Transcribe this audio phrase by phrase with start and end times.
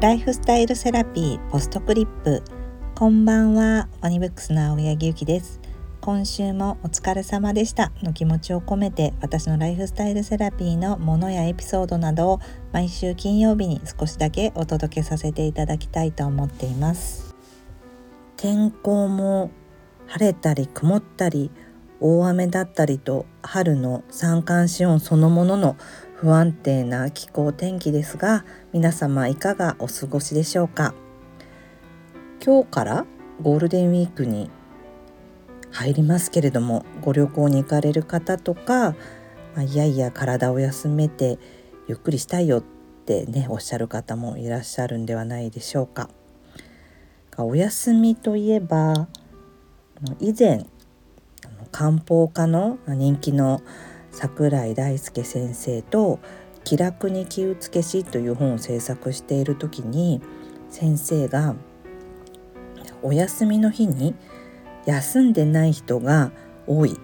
[0.00, 2.44] ライフスタイルセラピーポストクリップ。
[2.94, 5.60] こんばんはワニブックスの青柳ゆきです。
[6.00, 7.90] 今週もお疲れ様でした。
[8.04, 12.40] の気持ちを込めて私のライフスタイルセラピーのものやエピソードなどを
[12.70, 17.34] 毎週金曜日に少しだけお届けさせていただきたいと思っています。
[18.36, 19.50] 天候も
[20.06, 21.50] 晴れたり曇ったり
[21.98, 25.76] 大雨だったりと春の三寒四温そのものの
[26.20, 30.92] 不安定な気候天気ですが皆様いかがお過ごしでしょうか？
[32.44, 33.06] 今日から
[33.40, 34.50] ゴールデンウィークに
[35.70, 38.96] 入りますけれどもご旅行に行かれる方とか、
[39.54, 41.38] まあ、いやいや体を休めて
[41.86, 42.62] ゆっくりしたいよっ
[43.06, 46.10] てねおっしゃる方もいらっしゃるんではないでしょうか。
[47.36, 49.06] お休みといえば
[50.18, 50.66] 以前
[51.70, 53.62] 漢方科の人気の
[54.18, 56.18] 桜井大輔先生と
[56.64, 60.20] 「気楽に気付けし」という本を制作している時に
[60.70, 61.54] 先生が
[63.00, 64.16] お休みの日に
[64.86, 66.32] 休んでない人が
[66.66, 66.98] 多い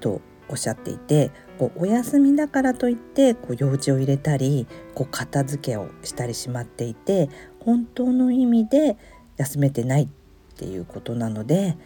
[0.00, 8.96] とおっしゃっていてこうお休みだからといってこう用事を入れたりこう片付けをしたりしまっていて本当の意味で
[9.36, 10.08] 休めてないっ
[10.56, 11.76] ていうことなので、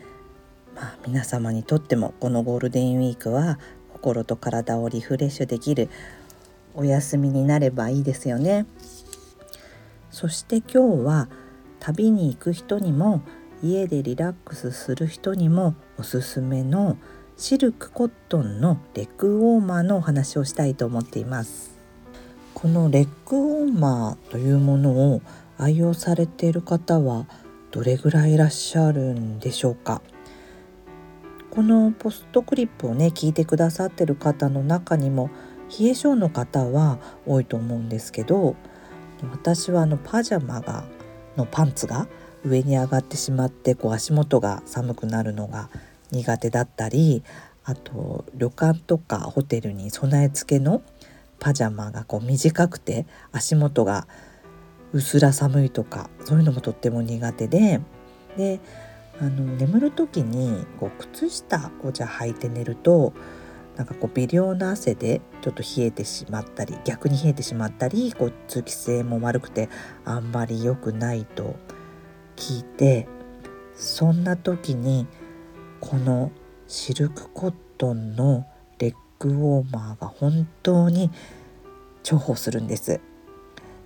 [0.74, 3.58] まあ、皆様にとってもこのゴールデンウィークは
[3.96, 5.88] 心と体をリフレッシュできる
[6.74, 8.66] お休みになればいいですよね。
[10.10, 11.28] そして今日は
[11.80, 13.22] 旅に行く人にも
[13.62, 16.98] 家でリラックスする人にもおすすめの
[17.38, 21.78] シルクコットンのレッグウォーマーのお話をしたいと思っています
[22.54, 25.22] このレッグウォーマーというものを
[25.58, 27.26] 愛用されている方は
[27.70, 30.00] どれぐらいいらっしゃるんでしょうか？
[31.56, 35.30] このポストクリップをね聞いてくださってる方の中にも
[35.80, 38.56] 冷え性の方は多いと思うんですけど
[39.32, 40.84] 私はあのパジャマが
[41.34, 42.08] のパンツが
[42.44, 45.70] 上に上がってしまってこう足元が寒くなるのが
[46.10, 47.22] 苦手だったり
[47.64, 50.82] あと旅館とかホテルに備え付けの
[51.38, 54.06] パジャマがこう短くて足元が
[54.92, 57.80] うすら寒いとかそういうのもとっても苦手で
[58.36, 58.60] で
[59.20, 63.12] あの眠る時にこう靴下をじゃあ履いて寝ると
[63.76, 69.68] なんかこう微量な汗でちょっと冷えてしまったり逆に冷えてしまったりこう通気性も悪くて
[70.04, 71.56] あんまり良くないと
[72.36, 73.06] 聞いて
[73.74, 75.06] そんな時に
[75.80, 76.30] この
[76.66, 78.46] シルクコットンの
[78.78, 81.10] レッグウォーマーが本当に
[82.02, 83.00] 重宝するんです。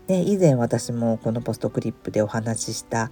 [0.07, 3.11] で以前私もこのポストクリップでお話しした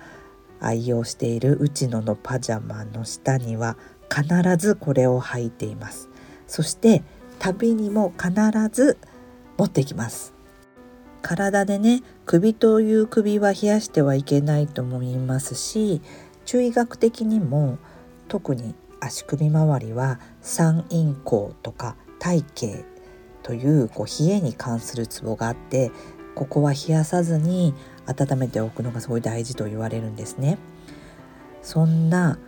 [0.61, 3.77] 愛用している内野のパジャマの下には
[4.11, 6.09] 必ずこれを履いています。
[6.47, 7.03] そして
[7.39, 8.33] 旅にも必
[8.73, 8.99] ず
[9.57, 10.35] 持ってきます。
[11.23, 16.01] 体でね首という首は冷やしてはいけないとも言いますし
[16.45, 17.79] 中医学的にも
[18.29, 22.85] 特に足首周りは三陰交とか体形
[23.43, 25.91] というこう冷えに関するツボがあって
[26.35, 27.75] ここは冷やさずに
[28.09, 30.59] 温めておくのがすごい大事と言われるんですね。
[31.63, 32.39] そんな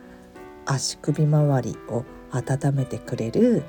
[0.64, 3.64] 足首周りを温めてくれる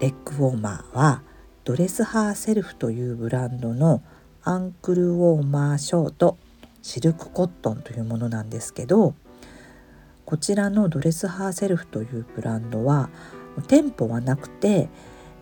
[0.00, 1.22] レッグウォーマーは
[1.64, 4.02] ドレスハーセルフというブランドの
[4.42, 6.38] アンクルウォーマーショート
[6.82, 9.14] シルクコットンというものなんですけど
[10.24, 13.10] こちらのドレスハーセルフというブランドは
[13.66, 14.88] 店舗はなくて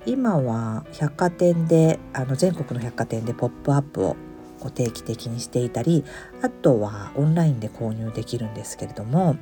[0.06, 4.16] 今は百貨店であの全国の百貨店でポップアップを
[4.60, 6.04] こう定期的にしていたり
[6.42, 9.36] あとはオンラインで購入できるんですけれども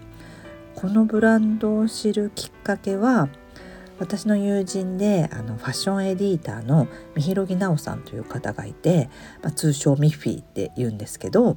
[0.75, 3.29] このブランドを知るきっかけは
[3.99, 9.09] 私の友人であのファッションエディーターの三広木直さんという方がいて、
[9.43, 11.57] まあ、通称ミッフィーって言うんですけど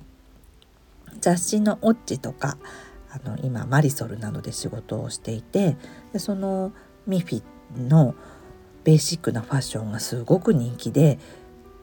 [1.19, 2.57] 雑誌の「オッチ」とか
[3.09, 5.78] あの今マリソルなどで仕事をしていて
[6.13, 6.73] でその
[7.07, 8.13] ミッフィーの
[8.84, 11.17] ベーシックなファッションがすごく人気で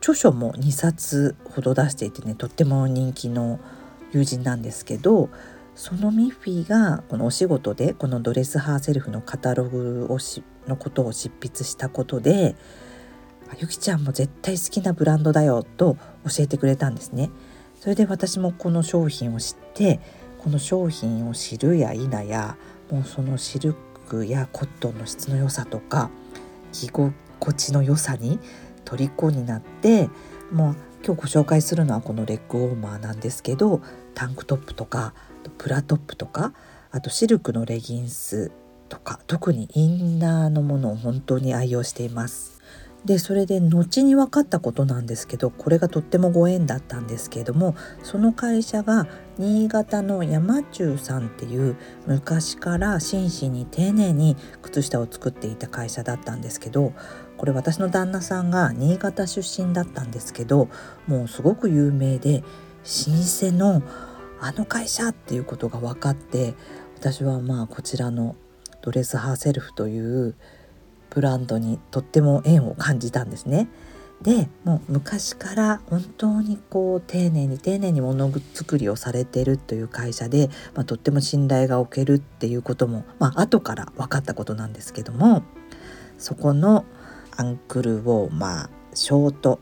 [0.04, 3.58] 著書も2冊ほど出していてねとっても人気の
[4.12, 5.30] 友人なんですけど
[5.74, 12.54] そのミッフィーがこのお仕事でこのドレスハーセルフのカタログをしのことを執筆したことで
[13.58, 17.30] ゆきちゃんも絶対好きなブランドだよと教えてくれたんですね。
[17.80, 20.00] それで私もこの商品を知って
[20.38, 22.58] この商品を知るや否や
[22.90, 23.74] もうそのシル
[24.06, 26.10] クやコットンの質の良さとか
[26.72, 27.14] 着心
[27.56, 28.38] 地の良さに
[28.84, 30.08] 虜になって
[30.52, 33.80] もう今日ご紹介するのはこのレッグウォーマーなんですけど
[34.14, 35.14] タンクトップとか
[35.58, 36.52] プラトップとか
[36.90, 38.52] あとシルクのレギンス
[38.88, 42.54] とか特にインナーのものを本当に愛用しています。
[43.04, 51.76] でそれで後に分かったことなんですけどこれがとってもご縁だったんですけれどもその会社が新潟の山中さんっていう
[52.06, 56.94] 昔から真摯に丁寧に靴下を作っていた会社だったんですけど
[57.44, 60.70] これ私の旦那さんが新潟出身だったんですけど
[61.06, 62.46] もうすごく有名で老
[63.12, 63.82] 舗の
[64.40, 66.54] あの会社っていうことが分かって
[66.96, 68.34] 私はまあこちらの
[68.80, 70.34] ドレスハーセルフという
[71.10, 73.68] ブランドにとっても縁を感じたんですね。
[74.22, 85.42] でもう昔から本当にこう丁寧に丁寧にものづくりをされてるという会社で、まあ、とっても信頼がおけるっていうことも、まあ後から分かったことなんですけども
[86.16, 86.86] そこの
[87.36, 89.60] アンクルウォーマーショート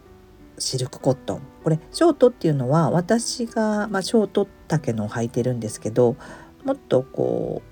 [0.59, 6.17] シルクコットンこれショートっていうのは私が、まあ、ショート丈のを履いてるんですけど
[6.65, 7.63] もっとこ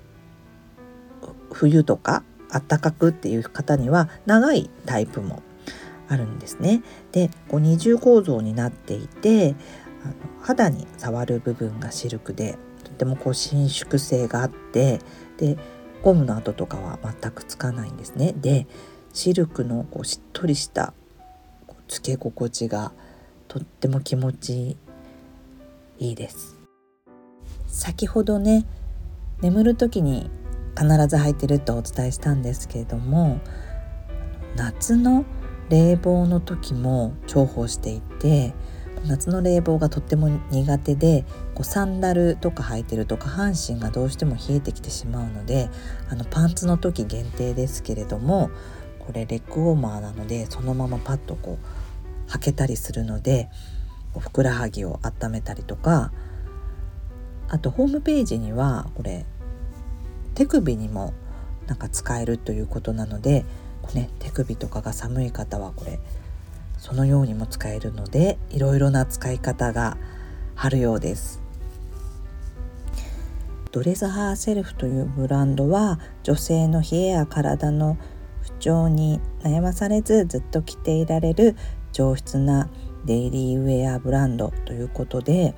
[1.23, 5.43] う冬とか暖かくっていう方には長いタイプも
[6.09, 6.83] あるんですね。
[7.13, 9.55] でこう二重構造になっていて
[10.03, 15.01] あの肌に触る部分がシルクでとてもこう伸縮性があって
[15.37, 15.57] で
[16.03, 18.33] ゴムの跡とかは全くつかないんですね。
[18.37, 18.67] で
[19.13, 20.95] シルクのこうしっとりした
[21.89, 22.93] つけ心地が
[23.49, 24.77] とっても気持ち
[25.99, 26.57] いいです。
[27.67, 28.67] 先ほどね
[29.43, 30.31] 眠る時に
[30.77, 33.41] 必ず履いてるとお伝えしたんですけれども
[34.57, 35.25] 夏の
[35.69, 38.55] 冷房の時も重宝していて
[39.07, 41.25] 夏の冷房がとっても苦手で
[41.55, 45.71] こうサンダルとか履いてると下半身がどうしても冷えてきてしまうので
[46.11, 48.51] あのパンツの時限定ですけれども
[49.07, 51.59] これレッグウォーマーなのでそのままパッとこ
[52.29, 53.49] う履けたりするので
[54.19, 56.13] ふくらはぎを温めたりとか
[57.49, 59.27] あとホームページにはこれ
[60.35, 61.13] 手首にも
[61.67, 63.45] なんか使えるということなので、
[63.95, 66.01] ね、手首とかが寒い方はこれ
[66.79, 69.97] そのようにも使えるのでいろいろな使い方が
[70.57, 71.41] あるようです。
[73.73, 77.97] ドレスハーセルフというブランドは女性の冷えや体の
[78.43, 81.57] 不調に悩まされずずっと着ていられる
[81.93, 82.69] 上質な
[83.05, 85.55] デイリーウェアブランドということで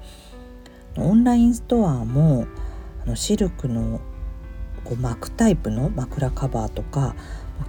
[0.96, 2.46] オンラインストアも
[3.05, 4.00] あのシルクの
[4.84, 7.14] こう巻くタイプの枕カバーとか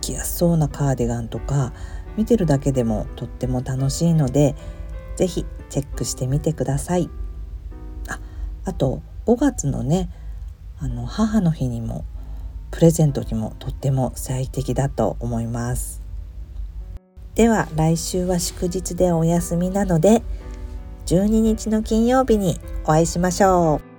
[0.02, 1.74] 着やすそうなカーディガンとか
[2.18, 4.56] 見てるだけでもとっても楽しいので
[5.16, 7.10] 是非チェックしてみてください。
[8.08, 8.20] あ
[8.66, 10.10] あと5月のね
[10.80, 12.06] あの母の日にも
[12.74, 16.02] プレゼントにもとっても最適だと思います。
[17.36, 20.24] では来週は祝日でお休みなので
[21.06, 23.93] 12日の金曜日にお会いしましょう。